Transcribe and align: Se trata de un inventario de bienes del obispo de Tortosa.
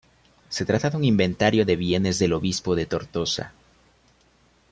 Se 0.49 0.65
trata 0.65 0.89
de 0.89 0.97
un 0.97 1.03
inventario 1.03 1.63
de 1.63 1.75
bienes 1.75 2.17
del 2.17 2.33
obispo 2.33 2.73
de 2.73 2.87
Tortosa. 2.87 3.53